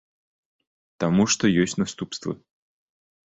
Таму 1.03 1.23
што 1.33 1.51
ёсць 1.63 1.77
наступствы. 1.83 2.33